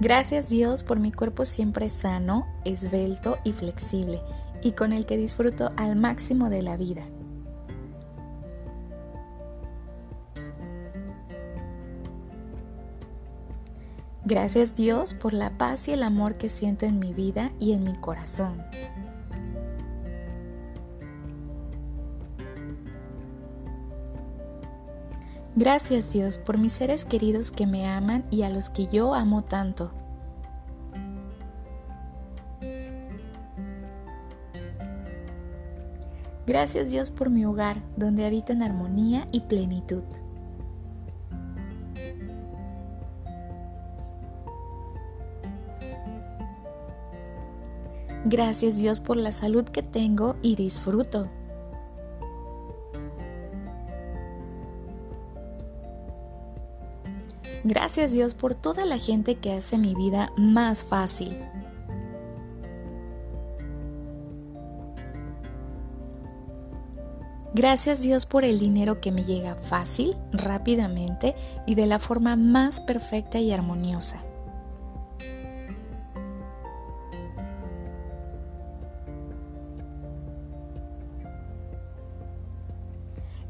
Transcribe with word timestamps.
Gracias 0.00 0.48
Dios 0.48 0.84
por 0.84 1.00
mi 1.00 1.10
cuerpo 1.10 1.44
siempre 1.44 1.88
sano, 1.88 2.46
esbelto 2.64 3.38
y 3.42 3.52
flexible, 3.52 4.20
y 4.62 4.72
con 4.72 4.92
el 4.92 5.06
que 5.06 5.16
disfruto 5.16 5.72
al 5.76 5.96
máximo 5.96 6.50
de 6.50 6.62
la 6.62 6.76
vida. 6.76 7.04
Gracias 14.24 14.76
Dios 14.76 15.14
por 15.14 15.32
la 15.32 15.56
paz 15.58 15.88
y 15.88 15.92
el 15.92 16.02
amor 16.04 16.36
que 16.36 16.48
siento 16.48 16.86
en 16.86 17.00
mi 17.00 17.12
vida 17.12 17.50
y 17.58 17.72
en 17.72 17.82
mi 17.82 17.94
corazón. 17.94 18.62
Gracias 25.58 26.12
Dios 26.12 26.38
por 26.38 26.56
mis 26.56 26.72
seres 26.72 27.04
queridos 27.04 27.50
que 27.50 27.66
me 27.66 27.84
aman 27.84 28.24
y 28.30 28.42
a 28.42 28.48
los 28.48 28.70
que 28.70 28.86
yo 28.86 29.12
amo 29.12 29.42
tanto. 29.42 29.90
Gracias 36.46 36.92
Dios 36.92 37.10
por 37.10 37.28
mi 37.28 37.44
hogar, 37.44 37.82
donde 37.96 38.24
habito 38.24 38.52
en 38.52 38.62
armonía 38.62 39.26
y 39.32 39.40
plenitud. 39.40 40.04
Gracias 48.26 48.78
Dios 48.78 49.00
por 49.00 49.16
la 49.16 49.32
salud 49.32 49.64
que 49.64 49.82
tengo 49.82 50.36
y 50.40 50.54
disfruto. 50.54 51.28
Gracias 57.64 58.12
Dios 58.12 58.34
por 58.34 58.54
toda 58.54 58.84
la 58.84 58.98
gente 58.98 59.36
que 59.36 59.52
hace 59.52 59.78
mi 59.78 59.94
vida 59.94 60.32
más 60.36 60.84
fácil. 60.84 61.36
Gracias 67.54 68.02
Dios 68.02 68.26
por 68.26 68.44
el 68.44 68.58
dinero 68.58 69.00
que 69.00 69.10
me 69.10 69.24
llega 69.24 69.56
fácil, 69.56 70.16
rápidamente 70.32 71.34
y 71.66 71.74
de 71.74 71.86
la 71.86 71.98
forma 71.98 72.36
más 72.36 72.80
perfecta 72.80 73.40
y 73.40 73.50
armoniosa. 73.50 74.22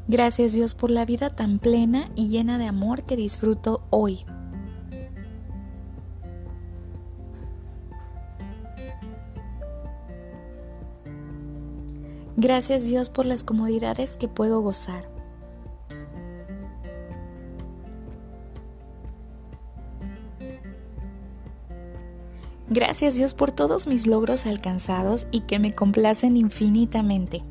Gracias 0.09 0.53
Dios 0.53 0.73
por 0.73 0.89
la 0.89 1.05
vida 1.05 1.29
tan 1.29 1.59
plena 1.59 2.09
y 2.15 2.29
llena 2.29 2.57
de 2.57 2.65
amor 2.65 3.03
que 3.03 3.15
disfruto 3.15 3.83
hoy. 3.91 4.25
Gracias 12.37 12.87
Dios 12.87 13.11
por 13.11 13.27
las 13.27 13.43
comodidades 13.43 14.15
que 14.15 14.27
puedo 14.27 14.61
gozar. 14.61 15.07
Gracias 22.67 23.15
Dios 23.15 23.35
por 23.35 23.51
todos 23.51 23.85
mis 23.85 24.07
logros 24.07 24.47
alcanzados 24.47 25.27
y 25.29 25.41
que 25.41 25.59
me 25.59 25.75
complacen 25.75 26.35
infinitamente. 26.35 27.43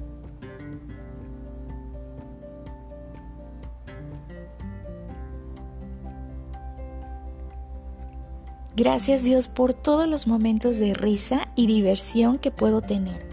Gracias 8.79 9.25
Dios 9.25 9.49
por 9.49 9.75
todos 9.75 10.07
los 10.07 10.29
momentos 10.29 10.79
de 10.79 10.95
risa 10.95 11.49
y 11.57 11.67
diversión 11.67 12.39
que 12.39 12.53
puedo 12.53 12.81
tener. 12.81 13.27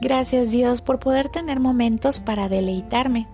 Gracias 0.00 0.50
Dios 0.50 0.82
por 0.82 0.98
poder 0.98 1.28
tener 1.28 1.60
momentos 1.60 2.18
para 2.18 2.48
deleitarme. 2.48 3.28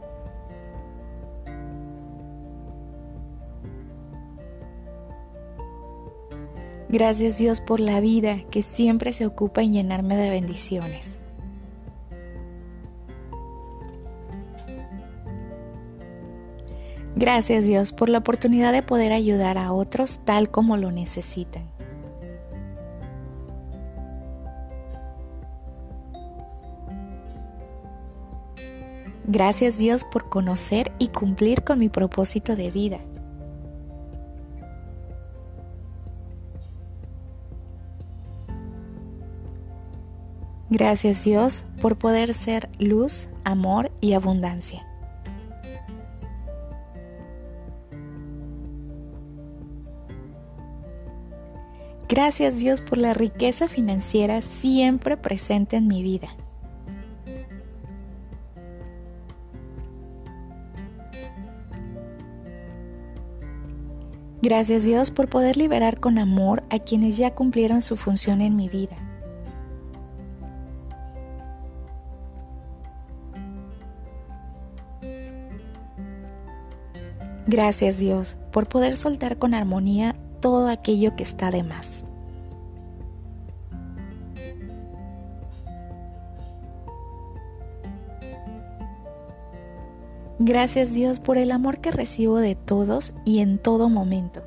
Gracias 6.91 7.39
Dios 7.39 7.63
por 7.63 7.81
la 7.81 8.01
vida 8.01 8.43
que 8.51 8.61
siempre 8.61 9.15
se 9.15 9.25
ocupa 9.25 9.63
en 9.63 9.73
llenarme 9.73 10.19
de 10.19 10.29
bendiciones. 10.29 11.22
Gracias 17.23 17.69
Dios 17.69 17.93
por 17.93 18.09
la 18.09 18.19
oportunidad 18.19 18.73
de 18.73 18.83
poder 18.83 19.13
ayudar 19.13 19.57
a 19.57 19.73
otros 19.73 20.25
tal 20.25 20.51
como 20.51 20.77
lo 20.77 20.91
necesitan. 20.91 21.63
Gracias 29.25 29.79
Dios 29.79 30.03
por 30.03 30.29
conocer 30.29 30.91
y 30.99 31.11
cumplir 31.11 31.63
con 31.63 31.79
mi 31.79 31.89
propósito 31.89 32.57
de 32.57 32.73
vida. 32.73 32.99
Gracias 40.71 41.23
Dios 41.23 41.67
por 41.81 41.99
poder 41.99 42.35
ser 42.35 42.69
luz, 42.81 43.29
amor 43.45 43.93
y 44.01 44.15
abundancia. 44.15 44.92
Gracias 52.13 52.59
Dios 52.59 52.83
por 52.83 52.99
la 52.99 53.15
riqueza 53.15 53.69
financiera 53.69 54.43
siempre 54.43 55.17
presente 55.17 55.77
en 55.77 55.89
mi 55.89 56.03
vida. 56.03 56.29
Gracias 64.43 64.85
Dios 64.85 65.11
por 65.11 65.31
poder 65.31 65.57
liberar 65.57 66.01
con 66.01 66.19
amor 66.19 66.63
a 66.69 66.81
quienes 66.81 67.17
ya 67.17 67.35
cumplieron 67.35 67.81
su 67.81 67.97
función 67.97 68.43
en 68.43 68.57
mi 68.57 68.69
vida. 68.69 68.97
Gracias 77.47 77.97
Dios 77.97 78.37
por 78.53 78.69
poder 78.69 78.99
soltar 78.99 79.39
con 79.39 79.55
armonía 79.55 80.15
todo 80.43 80.69
aquello 80.69 81.17
que 81.17 81.23
está 81.23 81.51
de 81.51 81.63
más. 81.63 82.05
Gracias 90.39 90.93
Dios 90.93 91.21
por 91.21 91.39
el 91.39 91.53
amor 91.53 91.79
que 91.79 91.93
recibo 91.93 92.39
de 92.39 92.57
todos 92.57 93.15
y 93.25 93.39
en 93.39 93.59
todo 93.59 93.89
momento. 93.89 94.43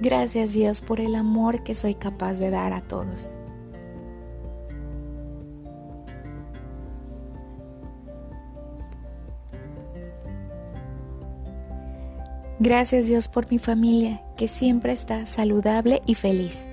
Gracias 0.00 0.54
Dios 0.54 0.80
por 0.80 0.98
el 0.98 1.14
amor 1.14 1.62
que 1.62 1.74
soy 1.74 1.94
capaz 1.94 2.38
de 2.38 2.50
dar 2.50 2.72
a 2.72 2.80
todos. 2.80 3.34
Gracias 12.64 13.08
Dios 13.08 13.26
por 13.26 13.50
mi 13.50 13.58
familia 13.58 14.22
que 14.36 14.46
siempre 14.46 14.92
está 14.92 15.26
saludable 15.26 16.00
y 16.06 16.14
feliz. 16.14 16.68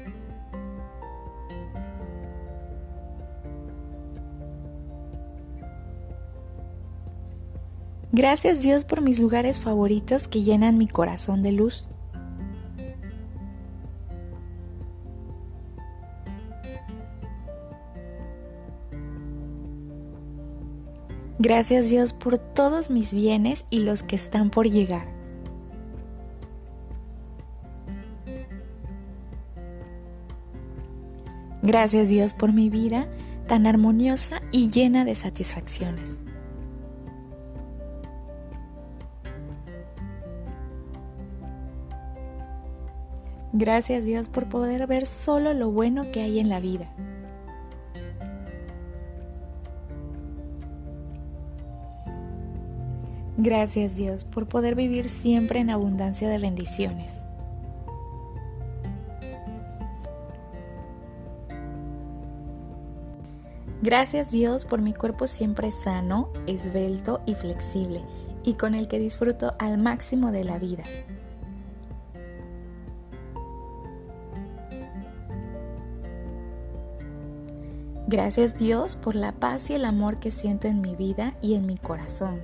Gracias 8.12 8.62
Dios 8.62 8.86
por 8.86 9.02
mis 9.02 9.18
lugares 9.18 9.60
favoritos 9.60 10.28
que 10.28 10.44
llenan 10.44 10.78
mi 10.78 10.88
corazón 10.88 11.42
de 11.42 11.54
luz. 11.54 11.88
Gracias 21.40 21.90
Dios 21.90 22.14
por 22.14 22.38
todos 22.38 22.92
mis 22.92 23.12
bienes 23.12 23.66
y 23.72 23.80
los 23.80 24.04
que 24.04 24.16
están 24.16 24.52
por 24.52 24.70
llegar. 24.70 25.19
Gracias 31.70 32.10
Dios 32.10 32.34
por 32.34 32.52
mi 32.52 32.68
vida 32.68 33.08
tan 33.48 33.68
armoniosa 33.68 34.42
y 34.52 34.72
llena 34.72 35.06
de 35.06 35.14
satisfacciones. 35.14 36.18
Gracias 43.54 44.04
Dios 44.04 44.30
por 44.30 44.50
poder 44.50 44.88
ver 44.88 45.06
solo 45.06 45.54
lo 45.54 45.70
bueno 45.70 46.12
que 46.12 46.22
hay 46.22 46.40
en 46.40 46.50
la 46.50 46.60
vida. 46.60 46.92
Gracias 53.38 53.96
Dios 53.96 54.24
por 54.24 54.48
poder 54.48 54.74
vivir 54.74 55.08
siempre 55.08 55.60
en 55.60 55.70
abundancia 55.70 56.28
de 56.30 56.40
bendiciones. 56.40 57.29
Gracias 63.82 64.30
Dios 64.32 64.66
por 64.66 64.82
mi 64.82 64.94
cuerpo 64.94 65.26
siempre 65.26 65.72
sano, 65.72 66.30
esbelto 66.48 67.22
y 67.26 67.36
flexible, 67.36 68.04
y 68.44 68.56
con 68.56 68.76
el 68.76 68.90
que 68.90 69.00
disfruto 69.00 69.56
al 69.58 69.78
máximo 69.78 70.32
de 70.32 70.44
la 70.44 70.60
vida. 70.60 70.84
Gracias 78.08 78.58
Dios 78.58 78.96
por 78.96 79.16
la 79.16 79.32
paz 79.32 79.70
y 79.70 79.76
el 79.76 79.86
amor 79.86 80.20
que 80.20 80.32
siento 80.32 80.68
en 80.68 80.82
mi 80.82 80.96
vida 80.96 81.36
y 81.42 81.54
en 81.54 81.66
mi 81.66 81.78
corazón. 81.78 82.42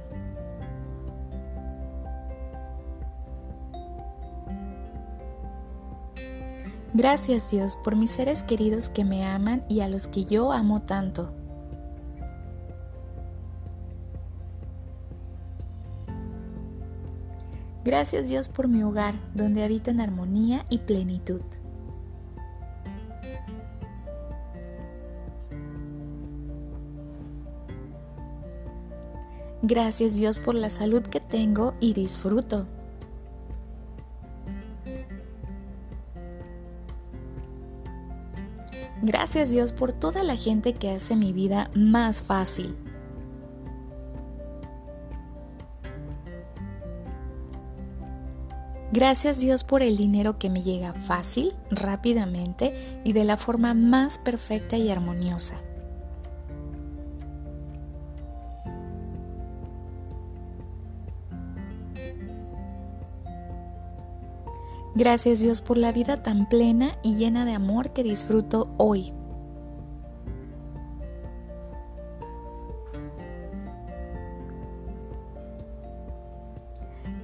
Gracias 6.97 7.51
Dios 7.51 7.75
por 7.75 7.97
mis 7.97 8.09
seres 8.09 8.41
queridos 8.41 8.87
que 8.87 9.03
me 9.03 9.25
aman 9.25 9.65
y 9.67 9.81
a 9.81 9.89
los 9.89 10.07
que 10.07 10.23
yo 10.23 10.53
amo 10.53 10.79
tanto. 10.79 11.33
Gracias 17.83 18.29
Dios 18.29 18.47
por 18.47 18.69
mi 18.69 18.81
hogar, 18.81 19.13
donde 19.33 19.65
habito 19.65 19.91
en 19.91 19.99
armonía 19.99 20.65
y 20.69 20.77
plenitud. 20.77 21.41
Gracias 29.63 30.15
Dios 30.15 30.39
por 30.39 30.55
la 30.55 30.69
salud 30.69 31.01
que 31.01 31.19
tengo 31.19 31.73
y 31.81 31.91
disfruto. 31.91 32.67
Gracias 39.05 39.51
Dios 39.51 39.71
por 39.71 39.93
toda 39.93 40.23
la 40.23 40.35
gente 40.35 40.73
que 40.73 40.89
hace 40.89 41.15
mi 41.15 41.31
vida 41.31 41.69
más 41.75 42.23
fácil. 42.23 42.75
Gracias 48.91 49.39
Dios 49.39 49.63
por 49.63 49.83
el 49.83 49.95
dinero 49.95 50.39
que 50.39 50.49
me 50.49 50.63
llega 50.63 50.95
fácil, 50.95 51.53
rápidamente 51.69 52.99
y 53.03 53.13
de 53.13 53.25
la 53.25 53.37
forma 53.37 53.75
más 53.75 54.17
perfecta 54.17 54.75
y 54.75 54.89
armoniosa. 54.89 55.61
Gracias 64.95 65.41
Dios 65.41 65.59
por 65.59 65.77
la 65.77 65.91
vida 65.91 66.23
tan 66.23 66.47
plena 66.47 66.97
y 67.03 67.15
llena 67.15 67.43
de 67.43 67.51
amor 67.51 67.91
que 67.91 68.01
disfruto 68.01 68.73
hoy. 68.77 69.11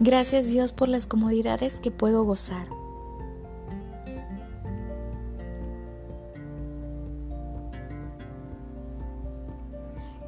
Gracias 0.01 0.50
Dios 0.50 0.73
por 0.73 0.89
las 0.89 1.07
comodidades 1.07 1.79
que 1.79 1.91
puedo 1.91 2.25
gozar. 2.25 2.68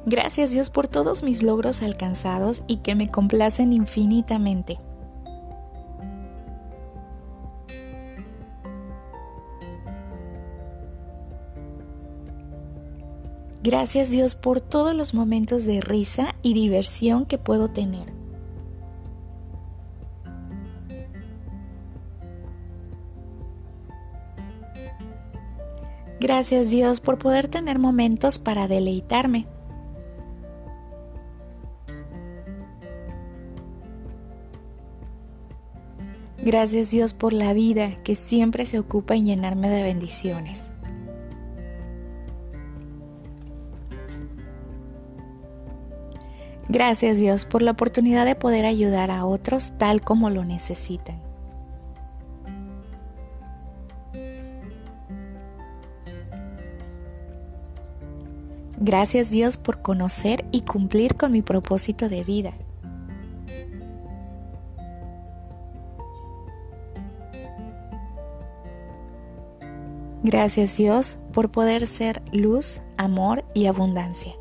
Gracias 0.06 0.52
Dios 0.52 0.70
por 0.70 0.88
todos 0.88 1.22
mis 1.22 1.42
logros 1.42 1.82
alcanzados 1.82 2.62
y 2.66 2.78
que 2.78 2.94
me 2.94 3.10
complacen 3.10 3.74
infinitamente. 3.74 4.78
Gracias 13.64 14.10
Dios 14.10 14.34
por 14.34 14.60
todos 14.60 14.94
los 14.94 15.14
momentos 15.14 15.64
de 15.64 15.80
risa 15.80 16.34
y 16.42 16.52
diversión 16.52 17.24
que 17.24 17.38
puedo 17.38 17.68
tener. 17.68 18.12
Gracias 26.20 26.68
Dios 26.68 27.00
por 27.00 27.16
poder 27.16 27.48
tener 27.48 27.78
momentos 27.78 28.38
para 28.38 28.68
deleitarme. 28.68 29.46
Gracias 36.36 36.90
Dios 36.90 37.14
por 37.14 37.32
la 37.32 37.54
vida 37.54 38.02
que 38.02 38.14
siempre 38.14 38.66
se 38.66 38.78
ocupa 38.78 39.16
en 39.16 39.24
llenarme 39.24 39.70
de 39.70 39.82
bendiciones. 39.82 40.66
Gracias 46.74 47.20
Dios 47.20 47.44
por 47.44 47.62
la 47.62 47.70
oportunidad 47.70 48.26
de 48.26 48.34
poder 48.34 48.66
ayudar 48.66 49.12
a 49.12 49.26
otros 49.26 49.74
tal 49.78 50.00
como 50.00 50.28
lo 50.28 50.44
necesitan. 50.44 51.22
Gracias 58.76 59.30
Dios 59.30 59.56
por 59.56 59.82
conocer 59.82 60.44
y 60.50 60.62
cumplir 60.62 61.14
con 61.14 61.30
mi 61.30 61.42
propósito 61.42 62.08
de 62.08 62.24
vida. 62.24 62.54
Gracias 70.24 70.76
Dios 70.76 71.18
por 71.32 71.52
poder 71.52 71.86
ser 71.86 72.20
luz, 72.32 72.80
amor 72.96 73.44
y 73.54 73.66
abundancia. 73.66 74.34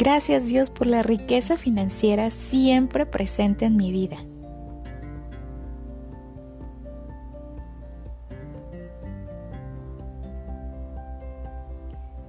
Gracias 0.00 0.46
Dios 0.46 0.70
por 0.70 0.86
la 0.86 1.02
riqueza 1.02 1.58
financiera 1.58 2.30
siempre 2.30 3.04
presente 3.04 3.66
en 3.66 3.76
mi 3.76 3.92
vida. 3.92 4.16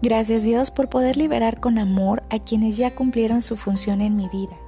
Gracias 0.01 0.43
Dios 0.43 0.69
por 0.69 0.89
poder 0.89 1.15
liberar 1.15 1.61
con 1.61 1.79
amor 1.79 2.23
a 2.29 2.39
quienes 2.39 2.75
ya 2.75 2.93
cumplieron 2.93 3.41
su 3.41 3.55
función 3.55 4.01
en 4.01 4.17
mi 4.17 4.27
vida. 4.27 4.60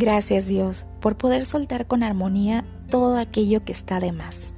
Gracias 0.00 0.46
Dios 0.48 0.86
por 1.02 1.18
poder 1.18 1.44
soltar 1.44 1.86
con 1.86 2.02
armonía 2.02 2.64
todo 2.88 3.18
aquello 3.18 3.66
que 3.66 3.72
está 3.72 4.00
de 4.00 4.12
más. 4.12 4.54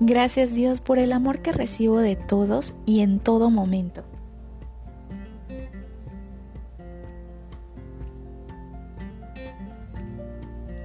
Gracias 0.00 0.54
Dios 0.54 0.80
por 0.80 0.98
el 0.98 1.12
amor 1.12 1.42
que 1.42 1.52
recibo 1.52 1.98
de 1.98 2.16
todos 2.16 2.72
y 2.86 3.00
en 3.00 3.20
todo 3.20 3.50
momento. 3.50 4.04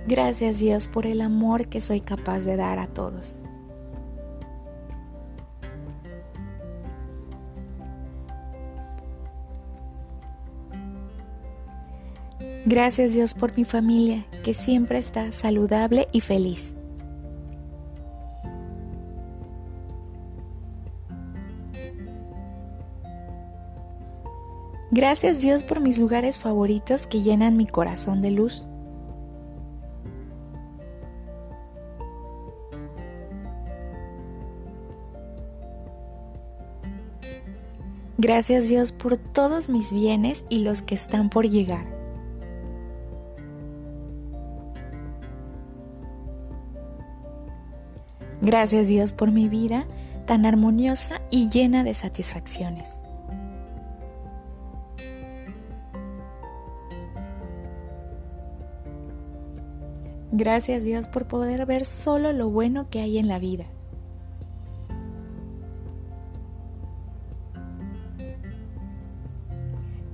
Gracias 0.10 0.60
Dios 0.60 0.88
por 0.88 1.06
el 1.06 1.22
amor 1.22 1.70
que 1.70 1.80
soy 1.80 2.02
capaz 2.02 2.42
de 2.42 2.58
dar 2.58 2.80
a 2.80 2.88
todos. 2.88 3.40
Gracias 12.70 13.14
Dios 13.14 13.34
por 13.34 13.56
mi 13.56 13.64
familia, 13.64 14.26
que 14.44 14.54
siempre 14.54 14.98
está 14.98 15.32
saludable 15.32 16.10
y 16.12 16.20
feliz. 16.20 16.76
Gracias 24.92 25.40
Dios 25.40 25.64
por 25.64 25.80
mis 25.80 25.98
lugares 25.98 26.38
favoritos 26.38 27.08
que 27.08 27.22
llenan 27.22 27.56
mi 27.56 27.68
corazón 27.68 28.22
de 28.22 28.32
luz. 28.32 28.66
Gracias 38.18 38.68
Dios 38.68 38.92
por 38.92 39.16
todos 39.16 39.70
mis 39.70 39.94
bienes 39.94 40.44
y 40.50 40.66
los 40.66 40.82
que 40.82 40.96
están 40.96 41.30
por 41.30 41.50
llegar. 41.50 41.96
Gracias 48.48 48.88
Dios 48.88 49.12
por 49.12 49.30
mi 49.30 49.50
vida 49.50 49.86
tan 50.26 50.46
armoniosa 50.46 51.22
y 51.30 51.50
llena 51.50 51.84
de 51.84 51.94
satisfacciones. 51.94 52.94
Gracias 60.32 60.86
Dios 60.86 61.08
por 61.08 61.28
poder 61.28 61.66
ver 61.66 61.84
solo 61.84 62.32
lo 62.32 62.50
bueno 62.50 62.90
que 62.90 63.02
hay 63.02 63.18
en 63.18 63.28
la 63.28 63.38
vida. 63.38 63.66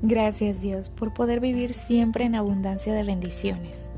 Gracias 0.02 0.60
Dios 0.60 0.90
por 0.90 1.14
poder 1.14 1.40
vivir 1.40 1.76
siempre 1.76 2.24
en 2.24 2.34
abundancia 2.34 2.96
de 2.96 3.04
bendiciones. 3.04 3.93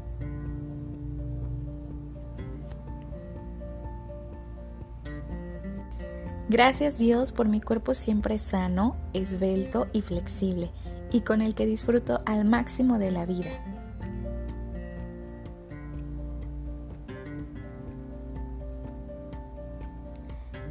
Gracias 6.48 7.00
Dios 7.00 7.32
por 7.32 7.48
mi 7.48 7.60
cuerpo 7.60 7.96
siempre 7.96 8.38
sano, 8.38 8.96
esbelto 9.14 9.88
y 9.94 10.04
flexible, 10.04 10.72
y 11.12 11.22
con 11.22 11.42
el 11.42 11.56
que 11.56 11.66
disfruto 11.66 12.22
al 12.26 12.46
máximo 12.46 13.00
de 13.00 13.10
la 13.10 13.26
vida. 13.26 13.50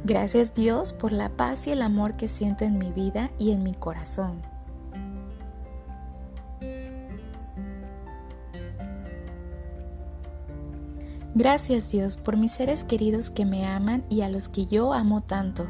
Gracias 0.05 0.53
Dios 0.53 0.93
por 0.93 1.11
la 1.11 1.29
paz 1.29 1.67
y 1.67 1.71
el 1.71 1.81
amor 1.81 2.15
que 2.15 2.29
siento 2.29 2.63
en 2.63 2.77
mi 2.77 2.91
vida 2.91 3.31
y 3.37 3.51
en 3.51 3.63
mi 3.63 3.73
corazón. 3.73 4.54
Gracias 11.37 11.91
Dios 11.91 12.15
por 12.15 12.37
mis 12.37 12.53
seres 12.53 12.85
queridos 12.85 13.29
que 13.29 13.43
me 13.43 13.65
aman 13.65 14.05
y 14.07 14.21
a 14.21 14.29
los 14.29 14.47
que 14.47 14.67
yo 14.67 14.93
amo 14.93 15.19
tanto. 15.19 15.67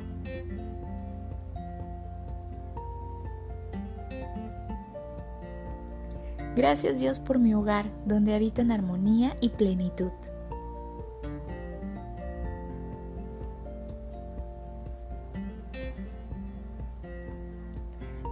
Gracias 6.55 7.00
Dios 7.00 7.19
por 7.19 7.39
mi 7.39 7.55
hogar, 7.55 7.88
donde 8.05 8.36
habito 8.36 8.62
en 8.62 8.72
armonía 8.72 9.38
y 9.41 9.50
plenitud. 9.50 10.12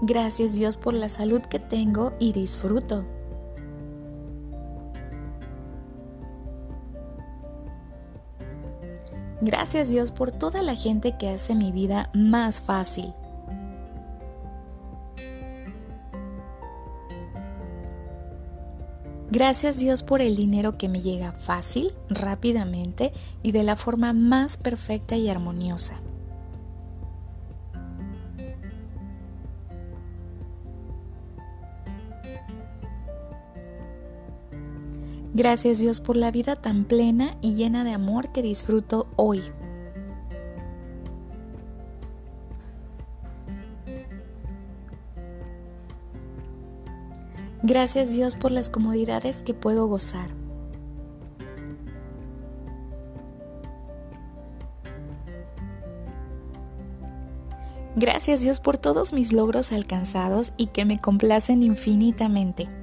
Gracias 0.04 0.54
Dios 0.54 0.78
por 0.78 0.94
la 0.94 1.10
salud 1.10 1.42
que 1.42 1.58
tengo 1.58 2.14
y 2.20 2.32
disfruto. 2.32 3.04
Gracias 9.46 9.90
Dios 9.90 10.10
por 10.10 10.32
toda 10.32 10.62
la 10.62 10.74
gente 10.74 11.18
que 11.18 11.28
hace 11.28 11.54
mi 11.54 11.74
vida 11.74 12.10
más 12.14 12.62
fácil. 12.62 13.14
Gracias 19.30 19.78
Dios 19.78 20.02
por 20.02 20.22
el 20.22 20.38
dinero 20.38 20.78
que 20.78 20.88
me 20.88 21.02
llega 21.02 21.34
fácil, 21.34 21.92
rápidamente 22.08 23.12
y 23.42 23.52
de 23.52 23.64
la 23.64 23.76
forma 23.76 24.14
más 24.14 24.56
perfecta 24.56 25.18
y 25.18 25.28
armoniosa. 25.28 26.03
Gracias 35.34 35.80
Dios 35.80 36.00
por 36.00 36.16
la 36.16 36.30
vida 36.30 36.56
tan 36.56 36.86
plena 36.86 37.38
y 37.42 37.56
llena 37.56 37.84
de 37.84 37.92
amor 37.92 38.32
que 38.32 38.44
disfruto 38.44 39.08
hoy. 39.16 39.42
Gracias 47.64 48.14
Dios 48.14 48.36
por 48.36 48.52
las 48.52 48.70
comodidades 48.70 49.42
que 49.42 49.56
puedo 49.56 49.88
gozar. 49.88 50.30
Gracias 57.96 58.44
Dios 58.44 58.60
por 58.60 58.78
todos 58.78 59.14
mis 59.14 59.34
logros 59.34 59.72
alcanzados 59.72 60.54
y 60.58 60.68
que 60.68 60.86
me 60.86 61.02
complacen 61.02 61.64
infinitamente. 61.64 62.83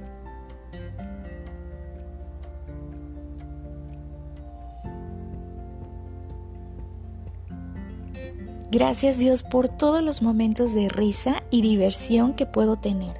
Gracias 8.71 9.19
Dios 9.19 9.43
por 9.43 9.67
todos 9.67 10.01
los 10.01 10.21
momentos 10.21 10.73
de 10.73 10.87
risa 10.87 11.43
y 11.49 11.61
diversión 11.61 12.33
que 12.35 12.45
puedo 12.45 12.77
tener. 12.77 13.19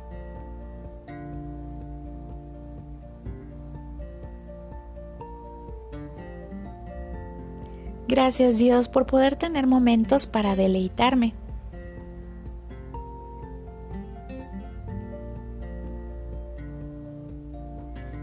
Gracias 8.08 8.58
Dios 8.58 8.88
por 8.88 9.06
poder 9.06 9.36
tener 9.36 9.68
momentos 9.68 10.26
para 10.26 10.56
deleitarme. 10.56 11.34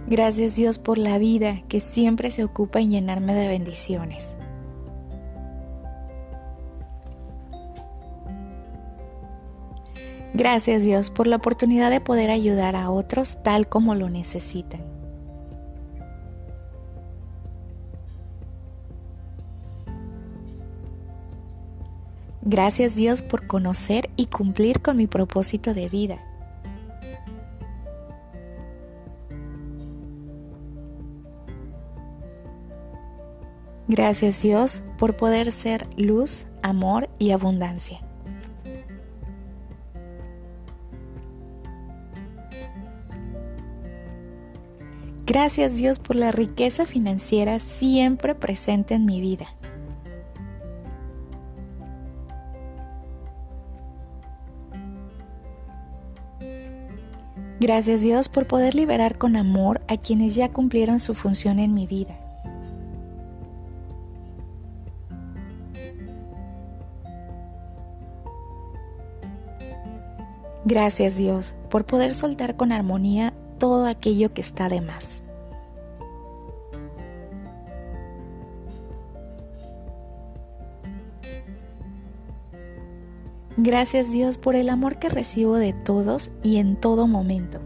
Gracias 0.06 0.56
Dios 0.56 0.78
por 0.78 0.96
la 0.96 1.18
vida 1.18 1.62
que 1.68 1.80
siempre 1.80 2.30
se 2.30 2.42
ocupa 2.42 2.80
en 2.80 2.88
llenarme 2.88 3.34
de 3.34 3.48
bendiciones. 3.48 4.37
Gracias 10.38 10.84
Dios 10.84 11.10
por 11.10 11.26
la 11.26 11.34
oportunidad 11.34 11.90
de 11.90 12.00
poder 12.00 12.30
ayudar 12.30 12.76
a 12.76 12.90
otros 12.90 13.42
tal 13.42 13.68
como 13.68 13.96
lo 13.96 14.08
necesitan. 14.08 14.80
Gracias 22.42 22.94
Dios 22.94 23.20
por 23.20 23.48
conocer 23.48 24.10
y 24.14 24.26
cumplir 24.26 24.80
con 24.80 24.96
mi 24.96 25.08
propósito 25.08 25.74
de 25.74 25.88
vida. 25.88 26.24
Gracias 33.88 34.40
Dios 34.40 34.84
por 34.98 35.16
poder 35.16 35.50
ser 35.50 35.88
luz, 35.96 36.44
amor 36.62 37.10
y 37.18 37.32
abundancia. 37.32 38.07
Gracias 45.40 45.76
Dios 45.76 46.00
por 46.00 46.16
la 46.16 46.32
riqueza 46.32 46.84
financiera 46.84 47.60
siempre 47.60 48.34
presente 48.34 48.94
en 48.94 49.06
mi 49.06 49.20
vida. 49.20 49.46
Gracias 57.60 58.00
Dios 58.00 58.28
por 58.28 58.48
poder 58.48 58.74
liberar 58.74 59.16
con 59.16 59.36
amor 59.36 59.80
a 59.86 59.96
quienes 59.96 60.34
ya 60.34 60.48
cumplieron 60.48 60.98
su 60.98 61.14
función 61.14 61.60
en 61.60 61.72
mi 61.72 61.86
vida. 61.86 62.18
Gracias 70.64 71.16
Dios 71.16 71.54
por 71.70 71.84
poder 71.84 72.16
soltar 72.16 72.56
con 72.56 72.72
armonía 72.72 73.32
todo 73.58 73.86
aquello 73.86 74.34
que 74.34 74.40
está 74.40 74.68
de 74.68 74.80
más. 74.80 75.22
Gracias 83.68 84.10
Dios 84.10 84.38
por 84.38 84.56
el 84.56 84.70
amor 84.70 84.98
que 84.98 85.10
recibo 85.10 85.56
de 85.56 85.74
todos 85.74 86.30
y 86.42 86.56
en 86.56 86.74
todo 86.74 87.06
momento. 87.06 87.60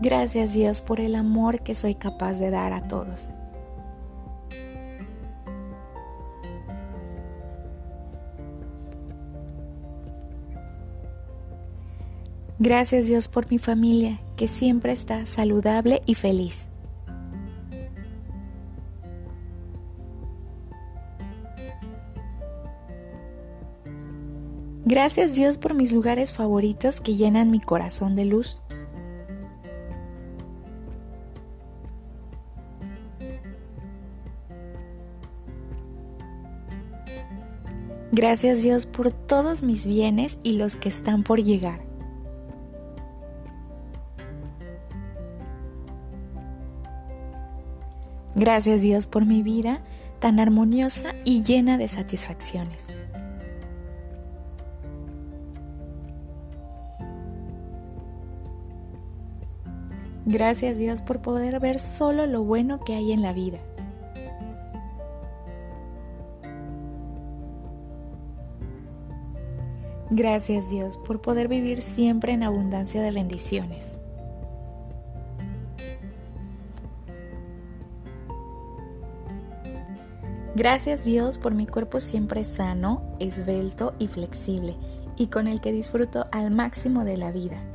Gracias 0.00 0.54
Dios 0.54 0.80
por 0.80 1.00
el 1.00 1.14
amor 1.14 1.60
que 1.60 1.74
soy 1.74 1.96
capaz 1.96 2.38
de 2.38 2.48
dar 2.48 2.72
a 2.72 2.88
todos. 2.88 3.34
Gracias 12.58 13.06
Dios 13.06 13.28
por 13.28 13.50
mi 13.50 13.58
familia, 13.58 14.18
que 14.38 14.48
siempre 14.48 14.92
está 14.92 15.26
saludable 15.26 16.00
y 16.06 16.14
feliz. 16.14 16.70
Gracias 24.90 25.36
Dios 25.36 25.56
por 25.56 25.74
mis 25.74 25.92
lugares 25.92 26.32
favoritos 26.32 27.00
que 27.00 27.14
llenan 27.14 27.52
mi 27.52 27.60
corazón 27.60 28.16
de 28.16 28.24
luz. 28.24 28.60
Gracias 38.10 38.62
Dios 38.62 38.86
por 38.86 39.12
todos 39.12 39.62
mis 39.62 39.86
bienes 39.86 40.38
y 40.42 40.54
los 40.54 40.74
que 40.74 40.88
están 40.88 41.22
por 41.22 41.40
llegar. 41.40 41.82
Gracias 48.34 48.82
Dios 48.82 49.06
por 49.06 49.24
mi 49.24 49.44
vida 49.44 49.82
tan 50.18 50.40
armoniosa 50.40 51.14
y 51.24 51.44
llena 51.44 51.78
de 51.78 51.86
satisfacciones. 51.86 52.88
Gracias 60.30 60.78
Dios 60.78 61.00
por 61.00 61.18
poder 61.18 61.58
ver 61.58 61.80
solo 61.80 62.24
lo 62.28 62.44
bueno 62.44 62.78
que 62.84 62.94
hay 62.94 63.10
en 63.10 63.20
la 63.20 63.32
vida. 63.32 63.58
Gracias 70.08 70.70
Dios 70.70 70.98
por 70.98 71.20
poder 71.20 71.48
vivir 71.48 71.82
siempre 71.82 72.32
en 72.32 72.44
abundancia 72.44 73.02
de 73.02 73.10
bendiciones. 73.10 74.00
Gracias 80.54 81.04
Dios 81.04 81.38
por 81.38 81.54
mi 81.54 81.66
cuerpo 81.66 81.98
siempre 81.98 82.44
sano, 82.44 83.02
esbelto 83.18 83.94
y 83.98 84.06
flexible 84.06 84.76
y 85.16 85.26
con 85.26 85.48
el 85.48 85.60
que 85.60 85.72
disfruto 85.72 86.28
al 86.30 86.52
máximo 86.52 87.02
de 87.02 87.16
la 87.16 87.32
vida. 87.32 87.69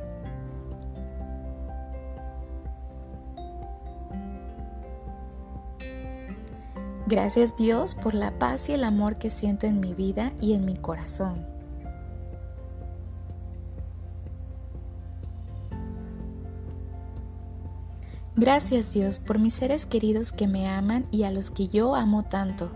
Gracias 7.08 7.56
Dios 7.56 7.94
por 7.94 8.14
la 8.14 8.36
paz 8.36 8.68
y 8.68 8.72
el 8.72 8.82
amor 8.82 9.16
que 9.16 9.30
siento 9.30 9.68
en 9.68 9.78
mi 9.78 9.94
vida 9.94 10.32
y 10.40 10.54
en 10.54 10.64
mi 10.64 10.74
corazón. 10.74 11.46
Gracias 18.34 18.92
Dios 18.92 19.20
por 19.20 19.38
mis 19.38 19.54
seres 19.54 19.86
queridos 19.86 20.32
que 20.32 20.48
me 20.48 20.68
aman 20.68 21.06
y 21.12 21.22
a 21.22 21.30
los 21.30 21.50
que 21.50 21.68
yo 21.68 21.94
amo 21.94 22.24
tanto. 22.24 22.72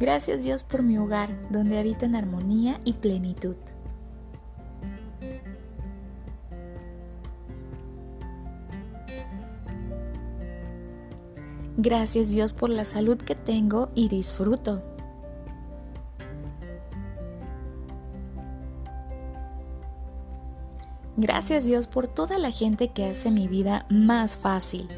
Gracias 0.00 0.42
Dios 0.42 0.64
por 0.64 0.82
mi 0.82 0.98
hogar, 0.98 1.30
donde 1.50 1.78
habito 1.78 2.06
en 2.06 2.16
armonía 2.16 2.80
y 2.84 2.94
plenitud. 2.94 3.56
Gracias 11.80 12.32
Dios 12.32 12.54
por 12.54 12.70
la 12.70 12.84
salud 12.84 13.18
que 13.18 13.36
tengo 13.36 13.90
y 13.94 14.08
disfruto. 14.08 14.82
Gracias 21.16 21.66
Dios 21.66 21.86
por 21.86 22.08
toda 22.08 22.36
la 22.38 22.50
gente 22.50 22.88
que 22.88 23.06
hace 23.06 23.30
mi 23.30 23.46
vida 23.46 23.86
más 23.90 24.36
fácil. 24.36 24.88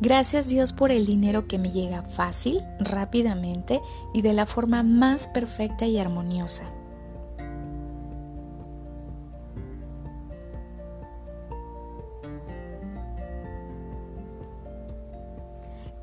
Gracias 0.00 0.48
Dios 0.48 0.72
por 0.72 0.90
el 0.90 1.04
dinero 1.04 1.46
que 1.46 1.58
me 1.58 1.70
llega 1.70 2.00
fácil, 2.00 2.62
rápidamente 2.80 3.82
y 4.14 4.22
de 4.22 4.32
la 4.32 4.46
forma 4.46 4.82
más 4.82 5.28
perfecta 5.28 5.84
y 5.84 5.98
armoniosa. 5.98 6.64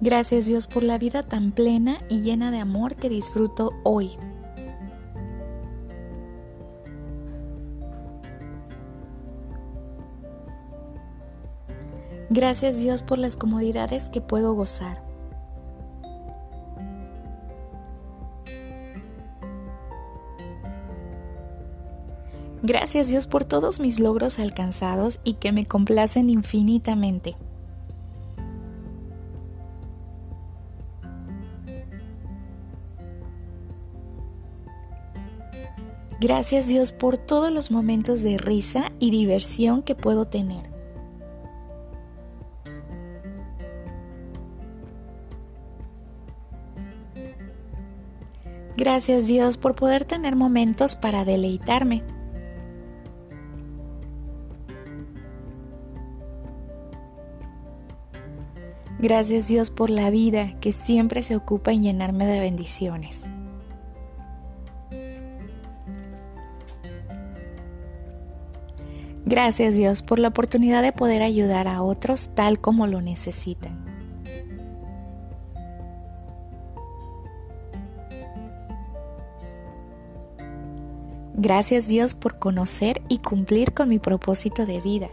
Gracias 0.01 0.45
Dios 0.45 0.65
por 0.65 0.83
la 0.83 0.97
vida 0.97 1.23
tan 1.23 1.51
plena 1.51 2.01
y 2.07 2.21
llena 2.21 2.51
de 2.51 2.59
amor 2.59 2.95
que 2.95 3.09
disfruto 3.09 3.73
hoy. 3.83 4.17
Gracias 12.29 12.79
Dios 12.79 13.01
por 13.01 13.17
las 13.17 13.35
comodidades 13.35 14.07
que 14.07 14.21
puedo 14.21 14.53
gozar. 14.53 15.03
Gracias 22.61 23.09
Dios 23.09 23.27
por 23.27 23.43
todos 23.45 23.79
mis 23.79 23.99
logros 23.99 24.39
alcanzados 24.39 25.19
y 25.23 25.33
que 25.33 25.51
me 25.51 25.65
complacen 25.65 26.29
infinitamente. 26.29 27.35
Gracias 36.19 36.67
Dios 36.67 36.91
por 36.91 37.17
todos 37.17 37.49
los 37.49 37.71
momentos 37.71 38.21
de 38.21 38.37
risa 38.37 38.91
y 38.99 39.09
diversión 39.09 39.83
que 39.83 39.95
puedo 39.95 40.25
tener. 40.25 40.69
Gracias 48.75 49.27
Dios 49.27 49.55
por 49.55 49.75
poder 49.75 50.03
tener 50.03 50.35
momentos 50.35 50.95
para 50.95 51.23
deleitarme. 51.23 52.03
Gracias 58.99 59.47
Dios 59.47 59.69
por 59.69 59.89
la 59.89 60.09
vida 60.09 60.59
que 60.59 60.73
siempre 60.73 61.23
se 61.23 61.37
ocupa 61.37 61.71
en 61.71 61.83
llenarme 61.83 62.25
de 62.25 62.41
bendiciones. 62.41 63.23
Gracias 69.29 69.75
Dios 69.75 70.01
por 70.01 70.17
la 70.17 70.29
oportunidad 70.29 70.81
de 70.81 70.91
poder 70.91 71.21
ayudar 71.21 71.67
a 71.67 71.83
otros 71.83 72.29
tal 72.33 72.59
como 72.59 72.87
lo 72.87 72.99
necesitan. 72.99 73.77
Gracias 81.35 81.87
Dios 81.87 82.15
por 82.15 82.39
conocer 82.39 83.03
y 83.07 83.19
cumplir 83.19 83.75
con 83.75 83.89
mi 83.89 83.99
propósito 83.99 84.65
de 84.65 84.81
vida. 84.81 85.09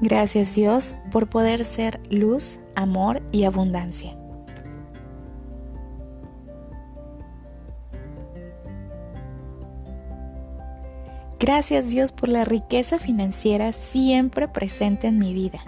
Gracias 0.00 0.56
Dios 0.56 0.96
por 1.12 1.28
poder 1.28 1.64
ser 1.64 2.00
luz, 2.10 2.58
amor 2.74 3.22
y 3.30 3.44
abundancia. 3.44 4.16
Gracias 11.40 11.88
Dios 11.88 12.12
por 12.12 12.28
la 12.28 12.44
riqueza 12.44 12.98
financiera 12.98 13.72
siempre 13.72 14.46
presente 14.46 15.06
en 15.06 15.18
mi 15.18 15.32
vida. 15.32 15.64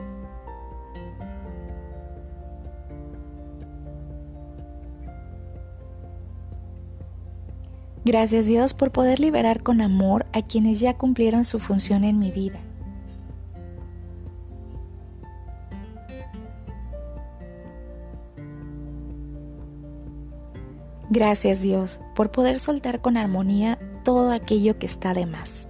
Gracias 8.05 8.45
Dios 8.45 8.75
por 8.75 8.91
poder 8.91 9.19
liberar 9.19 9.63
con 9.63 9.81
amor 9.81 10.27
a 10.35 10.43
quienes 10.43 10.79
ya 10.79 10.99
cumplieron 10.99 11.47
su 11.47 11.59
función 11.59 12.05
en 12.05 12.19
mi 12.19 12.31
vida. 12.31 12.59
Gracias 21.09 21.63
Dios 21.63 21.99
por 22.15 22.31
poder 22.31 22.61
soltar 22.61 23.01
con 23.01 23.17
armonía 23.17 23.79
todo 24.03 24.31
aquello 24.33 24.79
que 24.79 24.87
está 24.87 25.15
de 25.15 25.27
más. 25.27 25.69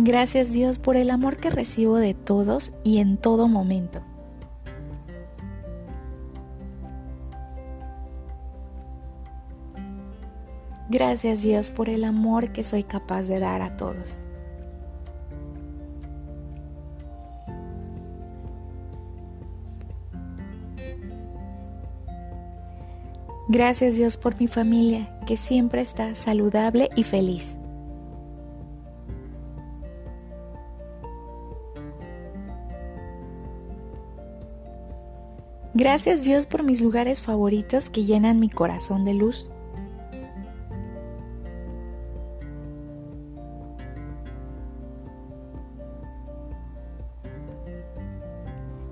Gracias 0.00 0.52
Dios 0.52 0.78
por 0.78 0.96
el 0.96 1.10
amor 1.10 1.38
que 1.38 1.50
recibo 1.50 1.96
de 1.96 2.14
todos 2.14 2.72
y 2.84 2.98
en 2.98 3.16
todo 3.16 3.48
momento. 3.48 4.00
Gracias 10.88 11.42
Dios 11.42 11.70
por 11.70 11.88
el 11.88 12.04
amor 12.04 12.52
que 12.52 12.62
soy 12.62 12.84
capaz 12.84 13.24
de 13.24 13.40
dar 13.40 13.60
a 13.60 13.76
todos. 13.76 14.22
Gracias 23.50 23.96
Dios 23.96 24.18
por 24.18 24.38
mi 24.38 24.46
familia, 24.46 25.08
que 25.26 25.38
siempre 25.38 25.80
está 25.80 26.14
saludable 26.14 26.90
y 26.94 27.02
feliz. 27.02 27.58
Gracias 35.72 36.24
Dios 36.24 36.44
por 36.44 36.62
mis 36.62 36.82
lugares 36.82 37.22
favoritos 37.22 37.88
que 37.88 38.04
llenan 38.04 38.38
mi 38.38 38.50
corazón 38.50 39.06
de 39.06 39.14
luz. 39.14 39.50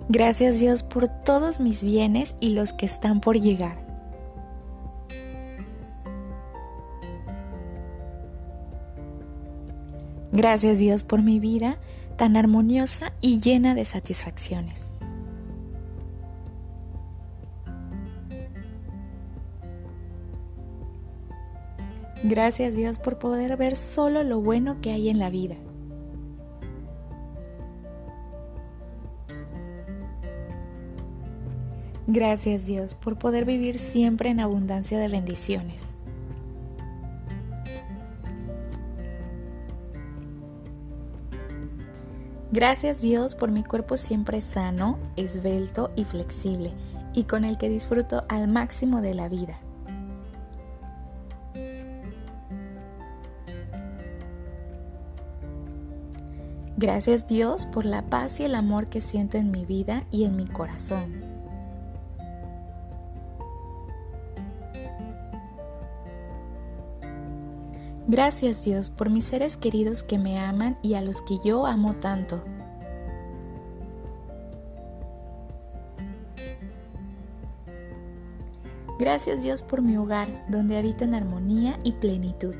Gracias 0.08 0.60
Dios 0.60 0.82
por 0.82 1.08
todos 1.08 1.60
mis 1.60 1.82
bienes 1.82 2.36
y 2.40 2.54
los 2.54 2.72
que 2.72 2.86
están 2.86 3.20
por 3.20 3.38
llegar. 3.38 3.85
Gracias 10.36 10.78
Dios 10.78 11.02
por 11.02 11.22
mi 11.22 11.40
vida 11.40 11.78
tan 12.18 12.36
armoniosa 12.36 13.14
y 13.22 13.40
llena 13.40 13.74
de 13.74 13.86
satisfacciones. 13.86 14.90
Gracias 22.22 22.76
Dios 22.76 22.98
por 22.98 23.18
poder 23.18 23.56
ver 23.56 23.76
solo 23.76 24.24
lo 24.24 24.42
bueno 24.42 24.82
que 24.82 24.90
hay 24.90 25.08
en 25.08 25.18
la 25.18 25.30
vida. 25.30 25.56
Gracias 32.06 32.66
Dios 32.66 32.92
por 32.92 33.18
poder 33.18 33.46
vivir 33.46 33.78
siempre 33.78 34.28
en 34.28 34.40
abundancia 34.40 34.98
de 34.98 35.08
bendiciones. 35.08 35.95
Gracias 42.56 43.02
Dios 43.02 43.34
por 43.34 43.50
mi 43.50 43.62
cuerpo 43.62 43.98
siempre 43.98 44.40
sano, 44.40 44.98
esbelto 45.16 45.90
y 45.94 46.06
flexible, 46.06 46.72
y 47.12 47.24
con 47.24 47.44
el 47.44 47.58
que 47.58 47.68
disfruto 47.68 48.24
al 48.30 48.48
máximo 48.48 49.02
de 49.02 49.12
la 49.12 49.28
vida. 49.28 49.60
Gracias 56.78 57.26
Dios 57.26 57.66
por 57.66 57.84
la 57.84 58.06
paz 58.06 58.40
y 58.40 58.44
el 58.44 58.54
amor 58.54 58.86
que 58.86 59.02
siento 59.02 59.36
en 59.36 59.50
mi 59.50 59.66
vida 59.66 60.04
y 60.10 60.24
en 60.24 60.36
mi 60.36 60.46
corazón. 60.46 61.25
Gracias 68.08 68.62
Dios 68.64 68.88
por 68.88 69.10
mis 69.10 69.24
seres 69.24 69.56
queridos 69.56 70.04
que 70.04 70.16
me 70.16 70.38
aman 70.38 70.78
y 70.80 70.94
a 70.94 71.02
los 71.02 71.20
que 71.20 71.38
yo 71.44 71.66
amo 71.66 71.94
tanto. 71.94 72.40
Gracias 78.98 79.42
Dios 79.42 79.62
por 79.62 79.82
mi 79.82 79.96
hogar, 79.96 80.28
donde 80.48 80.78
habito 80.78 81.02
en 81.02 81.14
armonía 81.14 81.80
y 81.82 81.92
plenitud. 81.92 82.54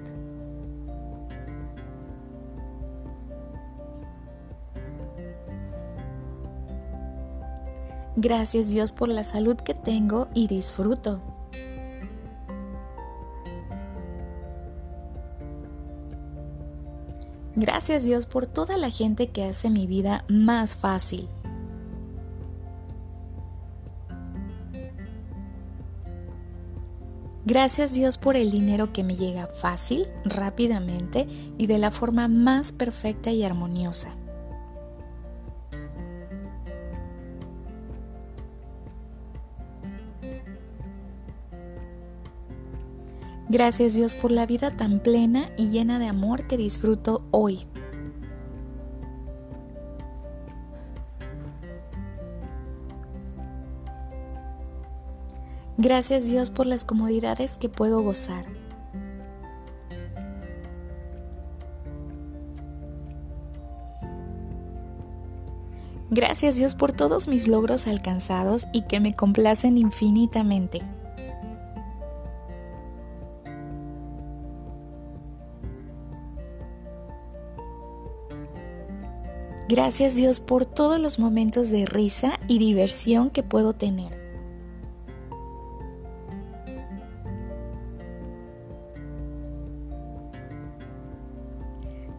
Gracias 8.16 8.70
Dios 8.70 8.90
por 8.90 9.08
la 9.08 9.22
salud 9.22 9.56
que 9.56 9.74
tengo 9.74 10.26
y 10.34 10.48
disfruto. 10.48 11.35
Gracias 17.66 18.04
Dios 18.04 18.26
por 18.26 18.46
toda 18.46 18.76
la 18.76 18.90
gente 18.90 19.30
que 19.30 19.42
hace 19.42 19.70
mi 19.70 19.88
vida 19.88 20.24
más 20.28 20.76
fácil. 20.76 21.28
Gracias 27.44 27.92
Dios 27.92 28.18
por 28.18 28.36
el 28.36 28.52
dinero 28.52 28.92
que 28.92 29.02
me 29.02 29.16
llega 29.16 29.48
fácil, 29.48 30.06
rápidamente 30.24 31.26
y 31.58 31.66
de 31.66 31.78
la 31.78 31.90
forma 31.90 32.28
más 32.28 32.70
perfecta 32.70 33.32
y 33.32 33.42
armoniosa. 33.42 34.14
Gracias 43.56 43.94
Dios 43.94 44.14
por 44.14 44.32
la 44.32 44.44
vida 44.44 44.76
tan 44.76 45.00
plena 45.00 45.50
y 45.56 45.70
llena 45.70 45.98
de 45.98 46.08
amor 46.08 46.46
que 46.46 46.58
disfruto 46.58 47.26
hoy. 47.30 47.66
Gracias 55.78 56.28
Dios 56.28 56.50
por 56.50 56.66
las 56.66 56.84
comodidades 56.84 57.56
que 57.56 57.70
puedo 57.70 58.02
gozar. 58.02 58.44
Gracias 66.10 66.58
Dios 66.58 66.74
por 66.74 66.92
todos 66.92 67.26
mis 67.26 67.48
logros 67.48 67.86
alcanzados 67.86 68.66
y 68.74 68.82
que 68.82 69.00
me 69.00 69.16
complacen 69.16 69.78
infinitamente. 69.78 70.82
Gracias 79.76 80.16
Dios 80.16 80.40
por 80.40 80.64
todos 80.64 80.98
los 80.98 81.18
momentos 81.18 81.68
de 81.68 81.84
risa 81.84 82.40
y 82.48 82.58
diversión 82.58 83.28
que 83.28 83.42
puedo 83.42 83.74
tener. 83.74 84.10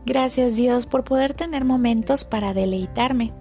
Gracias 0.06 0.56
Dios 0.56 0.86
por 0.86 1.04
poder 1.04 1.34
tener 1.34 1.66
momentos 1.66 2.26
para 2.26 2.54
deleitarme. 2.54 3.34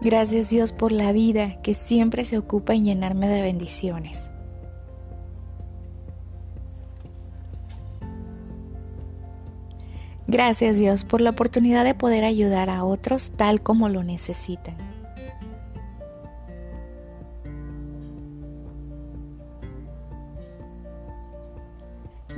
Gracias 0.00 0.50
Dios 0.50 0.72
por 0.72 0.90
la 0.90 1.12
vida 1.12 1.62
que 1.62 1.74
siempre 1.74 2.24
se 2.24 2.38
ocupa 2.38 2.74
en 2.74 2.86
llenarme 2.86 3.28
de 3.28 3.42
bendiciones. 3.42 4.29
Gracias 10.30 10.78
Dios 10.78 11.02
por 11.02 11.20
la 11.20 11.30
oportunidad 11.30 11.84
de 11.84 11.92
poder 11.92 12.22
ayudar 12.22 12.70
a 12.70 12.84
otros 12.84 13.32
tal 13.32 13.62
como 13.62 13.88
lo 13.88 14.04
necesitan. 14.04 14.76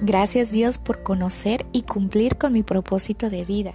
Gracias 0.01 0.53
Dios 0.53 0.79
por 0.79 1.03
conocer 1.03 1.67
y 1.71 1.83
cumplir 1.83 2.39
con 2.39 2.55
mi 2.55 2.63
propósito 2.63 3.29
de 3.29 3.45
vida. 3.45 3.75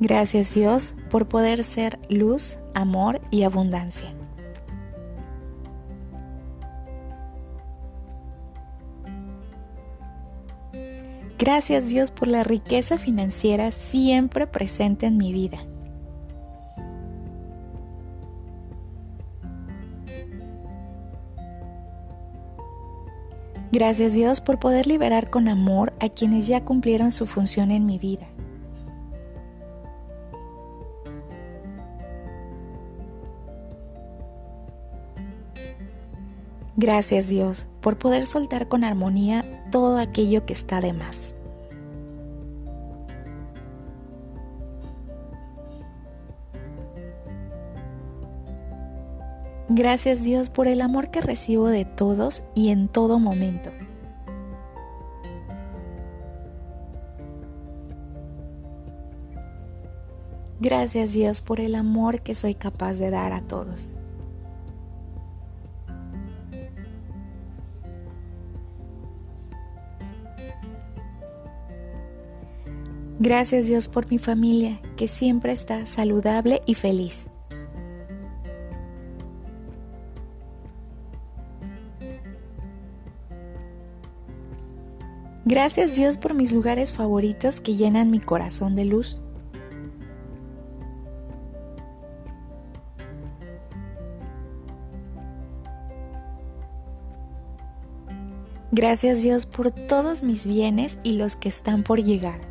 Gracias 0.00 0.54
Dios 0.54 0.94
por 1.10 1.28
poder 1.28 1.62
ser 1.62 1.98
luz, 2.08 2.56
amor 2.72 3.20
y 3.30 3.42
abundancia. 3.42 4.14
Gracias 11.50 11.88
Dios 11.88 12.10
por 12.10 12.28
la 12.28 12.44
riqueza 12.44 12.98
financiera 12.98 13.72
siempre 13.72 14.46
presente 14.46 15.06
en 15.06 15.16
mi 15.16 15.32
vida. 15.32 15.56
Gracias 23.72 24.12
Dios 24.12 24.42
por 24.42 24.60
poder 24.60 24.86
liberar 24.86 25.30
con 25.30 25.48
amor 25.48 25.94
a 26.00 26.10
quienes 26.10 26.46
ya 26.46 26.66
cumplieron 26.66 27.12
su 27.12 27.24
función 27.24 27.70
en 27.70 27.86
mi 27.86 27.98
vida. 27.98 28.26
Gracias 36.76 37.30
Dios 37.30 37.66
por 37.80 37.96
poder 37.96 38.26
soltar 38.26 38.68
con 38.68 38.84
armonía 38.84 39.64
todo 39.70 39.96
aquello 39.96 40.44
que 40.44 40.52
está 40.52 40.82
de 40.82 40.92
más. 40.92 41.37
Gracias 49.70 50.24
Dios 50.24 50.48
por 50.48 50.66
el 50.66 50.80
amor 50.80 51.10
que 51.10 51.20
recibo 51.20 51.68
de 51.68 51.84
todos 51.84 52.42
y 52.54 52.70
en 52.70 52.88
todo 52.88 53.18
momento. 53.18 53.70
Gracias 60.60 61.12
Dios 61.12 61.40
por 61.42 61.60
el 61.60 61.74
amor 61.74 62.22
que 62.22 62.34
soy 62.34 62.54
capaz 62.54 62.94
de 62.94 63.10
dar 63.10 63.32
a 63.32 63.42
todos. 63.42 63.94
Gracias 73.20 73.66
Dios 73.66 73.86
por 73.86 74.10
mi 74.10 74.18
familia 74.18 74.80
que 74.96 75.08
siempre 75.08 75.52
está 75.52 75.86
saludable 75.86 76.62
y 76.66 76.74
feliz. 76.74 77.30
Gracias 85.48 85.96
Dios 85.96 86.18
por 86.18 86.34
mis 86.34 86.52
lugares 86.52 86.92
favoritos 86.92 87.62
que 87.62 87.74
llenan 87.74 88.10
mi 88.10 88.20
corazón 88.20 88.76
de 88.76 88.84
luz. 88.84 89.18
Gracias 98.72 99.22
Dios 99.22 99.46
por 99.46 99.70
todos 99.70 100.22
mis 100.22 100.46
bienes 100.46 100.98
y 101.02 101.14
los 101.14 101.34
que 101.34 101.48
están 101.48 101.82
por 101.82 102.04
llegar. 102.04 102.42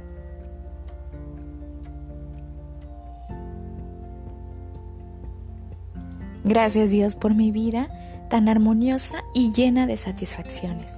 Gracias 6.44 6.90
Dios 6.90 7.16
por 7.16 7.36
mi 7.36 7.52
vida 7.52 7.90
tan 8.32 8.50
armoniosa 8.50 9.24
y 9.36 9.54
llena 9.54 9.86
de 9.86 9.98
satisfacciones. 9.98 10.96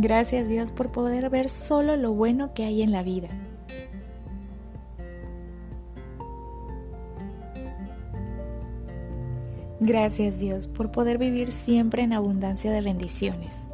Gracias 0.00 0.46
Dios 0.46 0.70
por 0.70 0.92
poder 0.92 1.28
ver 1.28 1.48
solo 1.48 1.96
lo 1.96 2.12
bueno 2.12 2.54
que 2.54 2.62
hay 2.62 2.82
en 2.82 2.92
la 2.92 3.02
vida. 3.02 3.26
Gracias 9.80 10.38
Dios 10.38 10.68
por 10.68 10.92
poder 10.92 11.18
vivir 11.18 11.50
siempre 11.50 12.02
en 12.02 12.12
abundancia 12.12 12.70
de 12.70 12.80
bendiciones. 12.80 13.64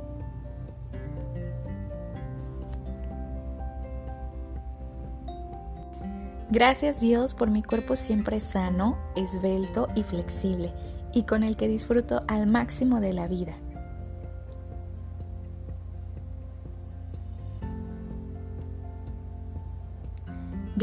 Gracias 6.51 7.03
Dios 7.03 7.35
por 7.35 7.51
mi 7.51 7.63
cuerpo 7.63 7.97
siempre 7.97 8.41
sano, 8.41 8.97
esbelto 9.15 9.89
y 9.95 10.05
flexible 10.05 10.73
y 11.13 11.25
con 11.25 11.43
el 11.43 11.59
que 11.59 11.69
disfruto 11.69 12.23
al 12.29 12.47
máximo 12.47 13.01
de 13.01 13.13
la 13.13 13.27
vida. 13.27 13.59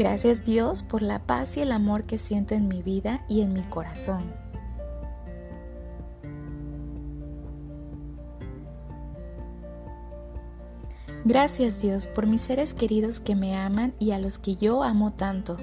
Gracias 0.02 0.44
Dios 0.44 0.82
por 0.82 1.00
la 1.00 1.20
paz 1.28 1.56
y 1.56 1.60
el 1.60 1.70
amor 1.70 2.02
que 2.06 2.18
siento 2.18 2.56
en 2.56 2.66
mi 2.66 2.82
vida 2.82 3.24
y 3.28 3.42
en 3.42 3.52
mi 3.52 3.62
corazón. 3.62 4.34
Gracias 11.24 11.80
Dios 11.80 12.08
por 12.08 12.26
mis 12.26 12.40
seres 12.40 12.74
queridos 12.74 13.20
que 13.20 13.36
me 13.36 13.56
aman 13.56 13.94
y 14.00 14.10
a 14.10 14.18
los 14.18 14.38
que 14.38 14.56
yo 14.56 14.82
amo 14.82 15.12
tanto. 15.12 15.56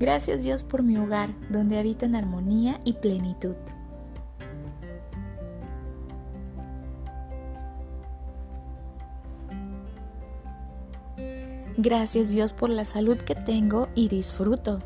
Gracias 0.00 0.42
Dios 0.42 0.64
por 0.64 0.82
mi 0.82 0.96
hogar, 0.96 1.30
donde 1.50 1.78
habito 1.78 2.04
en 2.04 2.16
armonía 2.16 2.80
y 2.82 2.94
plenitud. 2.94 3.54
Gracias 11.78 12.30
Dios 12.30 12.54
por 12.54 12.70
la 12.70 12.86
salud 12.86 13.18
que 13.18 13.34
tengo 13.34 13.88
y 13.94 14.08
disfruto. 14.08 14.80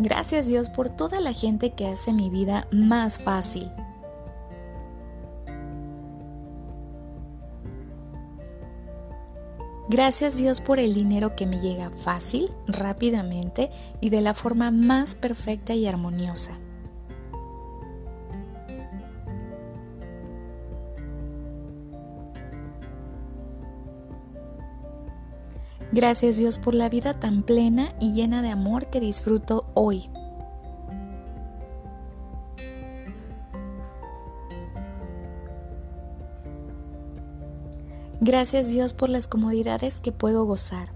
Gracias 0.00 0.46
Dios 0.46 0.68
por 0.68 0.90
toda 0.90 1.20
la 1.20 1.32
gente 1.32 1.70
que 1.70 1.86
hace 1.86 2.12
mi 2.12 2.28
vida 2.28 2.66
más 2.72 3.18
fácil. 3.18 3.70
Gracias 9.88 10.36
Dios 10.36 10.60
por 10.60 10.78
el 10.78 10.92
dinero 10.92 11.34
que 11.34 11.46
me 11.46 11.60
llega 11.60 11.90
fácil, 11.90 12.50
rápidamente 12.66 13.70
y 14.00 14.10
de 14.10 14.20
la 14.20 14.34
forma 14.34 14.70
más 14.70 15.14
perfecta 15.14 15.74
y 15.74 15.86
armoniosa. 15.86 16.58
Gracias 25.90 26.36
Dios 26.36 26.58
por 26.58 26.74
la 26.74 26.88
vida 26.88 27.14
tan 27.14 27.42
plena 27.42 27.94
y 27.98 28.12
llena 28.12 28.42
de 28.42 28.50
amor 28.50 28.90
que 28.90 29.00
disfruto 29.00 29.70
hoy. 29.74 30.10
Gracias 38.20 38.70
Dios 38.70 38.92
por 38.92 39.08
las 39.08 39.26
comodidades 39.26 40.00
que 40.00 40.12
puedo 40.12 40.44
gozar. 40.44 40.90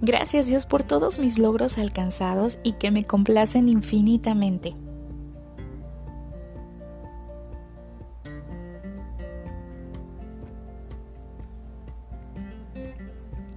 Gracias 0.00 0.46
Dios 0.48 0.66
por 0.66 0.84
todos 0.84 1.18
mis 1.18 1.38
logros 1.38 1.78
alcanzados 1.78 2.58
y 2.62 2.72
que 2.72 2.90
me 2.90 3.04
complacen 3.04 3.68
infinitamente. 3.68 4.76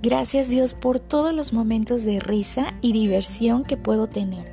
Gracias 0.10 0.50
Dios 0.50 0.74
por 0.74 1.00
todos 1.00 1.36
los 1.36 1.54
momentos 1.54 2.04
de 2.04 2.19
risa 2.19 2.74
y 2.82 2.93
diversión 2.93 3.63
que 3.63 3.78
puedo 3.78 4.08
tener. 4.08 4.52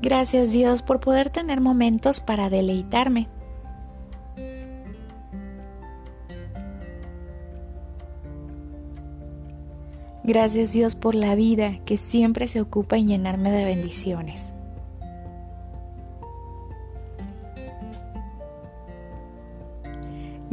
Gracias 0.00 0.52
Dios 0.52 0.80
por 0.80 1.00
poder 1.00 1.28
tener 1.28 1.60
momentos 1.60 2.20
para 2.20 2.48
deleitarme. 2.48 3.28
Gracias 10.24 10.72
Dios 10.72 10.94
por 10.94 11.14
la 11.14 11.34
vida 11.34 11.80
que 11.84 11.98
siempre 11.98 12.48
se 12.48 12.62
ocupa 12.62 12.96
en 12.96 13.08
llenarme 13.08 13.50
de 13.50 13.66
bendiciones. 13.66 14.54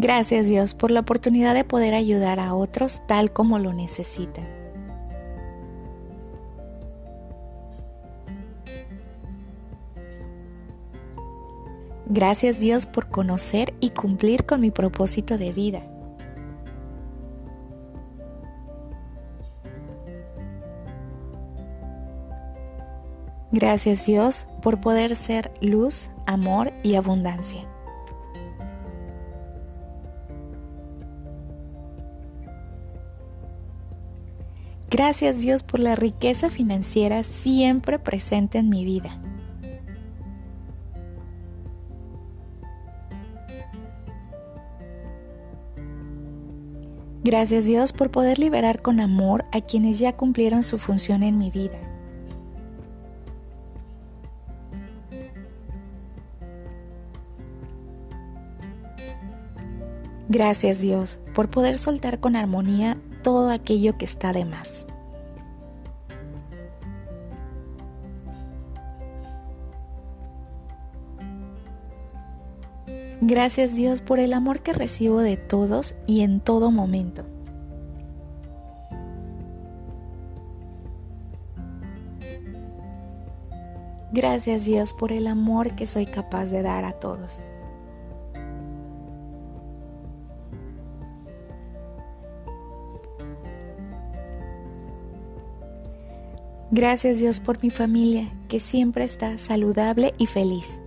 Gracias 0.02 0.48
Dios 0.48 0.74
por 0.74 0.92
la 0.92 1.02
oportunidad 1.02 1.54
de 1.54 1.66
poder 1.66 1.94
ayudar 1.94 2.40
a 2.40 2.54
otros 2.56 3.06
tal 3.06 3.34
como 3.34 3.60
lo 3.60 3.74
necesitan. 3.74 4.48
Gracias 12.06 12.62
Dios 12.62 12.86
por 12.86 13.10
conocer 13.10 13.74
y 13.82 13.90
cumplir 13.90 14.46
con 14.46 14.62
mi 14.62 14.72
propósito 14.72 15.38
de 15.38 15.52
vida. 15.52 15.84
Gracias 23.52 24.06
Dios 24.06 24.48
por 24.62 24.80
poder 24.80 25.18
ser 25.18 25.52
luz, 25.60 26.10
amor 26.26 26.72
y 26.84 26.96
abundancia. 26.96 27.68
Gracias 34.90 35.40
Dios 35.40 35.62
por 35.62 35.80
la 35.80 35.96
riqueza 35.96 36.50
financiera 36.50 37.24
siempre 37.24 38.00
presente 38.00 38.58
en 38.58 38.70
mi 38.70 38.86
vida. 38.86 39.22
Gracias 47.24 47.66
Dios 47.66 47.94
por 47.94 48.10
poder 48.10 48.40
liberar 48.40 48.82
con 48.82 49.00
amor 49.00 49.46
a 49.52 49.62
quienes 49.62 50.00
ya 50.00 50.18
cumplieron 50.18 50.64
su 50.64 50.80
función 50.80 51.22
en 51.22 51.38
mi 51.38 51.52
vida. 51.52 51.78
Gracias 60.30 60.82
Dios 60.82 61.20
por 61.36 61.50
poder 61.50 61.78
soltar 61.78 62.20
con 62.20 62.36
armonía 62.36 62.98
todo 63.22 63.50
aquello 63.50 63.98
que 63.98 64.06
está 64.06 64.34
de 64.34 64.46
más. 64.46 64.88
Gracias 73.22 73.76
Dios 73.76 74.02
por 74.02 74.20
el 74.20 74.34
amor 74.34 74.62
que 74.62 74.72
recibo 74.72 75.20
de 75.20 75.36
todos 75.36 75.96
y 76.08 76.22
en 76.22 76.40
todo 76.40 76.72
momento. 76.72 77.26
Gracias 84.12 84.66
Dios 84.66 84.94
por 84.94 85.12
el 85.12 85.28
amor 85.28 85.76
que 85.76 85.86
soy 85.86 86.06
capaz 86.06 86.46
de 86.46 86.64
dar 86.64 86.86
a 86.86 86.94
todos. 86.94 87.46
Gracias 96.72 97.18
Dios 97.18 97.40
por 97.40 97.64
mi 97.64 97.72
familia, 97.72 98.32
que 98.48 98.60
siempre 98.60 99.04
está 99.04 99.40
saludable 99.40 100.14
y 100.20 100.28
feliz. 100.28 100.82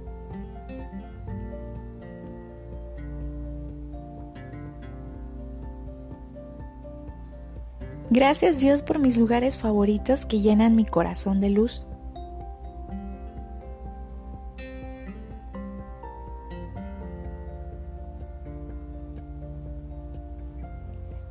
Gracias 8.10 8.60
Dios 8.60 8.82
por 8.82 9.00
mis 9.00 9.16
lugares 9.16 9.56
favoritos 9.56 10.24
que 10.24 10.40
llenan 10.40 10.76
mi 10.76 10.84
corazón 10.84 11.40
de 11.40 11.50
luz. 11.50 11.84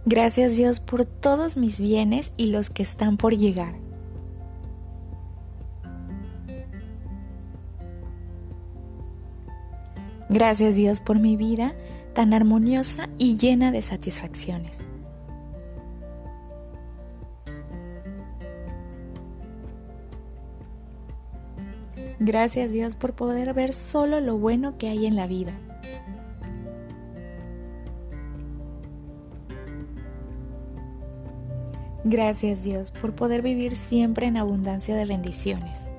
Gracias 0.06 0.58
Dios 0.58 0.82
por 0.82 1.06
todos 1.06 1.56
mis 1.56 1.80
bienes 1.80 2.34
y 2.36 2.48
los 2.48 2.70
que 2.70 2.84
están 2.84 3.16
por 3.16 3.38
llegar. 3.38 3.91
Gracias 10.32 10.78
Dios 10.78 11.02
por 11.02 11.20
mi 11.20 11.36
vida 11.36 11.76
tan 12.14 12.34
armoniosa 12.34 13.10
y 13.18 13.36
llena 13.36 13.74
de 13.74 13.82
satisfacciones. 13.82 14.80
Gracias 22.22 22.72
Dios 22.72 22.96
por 22.96 23.12
poder 23.12 23.54
ver 23.54 23.74
solo 23.74 24.22
lo 24.22 24.38
bueno 24.38 24.78
que 24.78 24.88
hay 24.88 25.06
en 25.06 25.18
la 25.18 25.28
vida. 25.28 25.52
Gracias 32.06 32.64
Dios 32.64 32.90
por 32.90 33.16
poder 33.16 33.42
vivir 33.42 33.76
siempre 33.76 34.28
en 34.28 34.38
abundancia 34.38 34.96
de 34.96 35.06
bendiciones. 35.06 35.91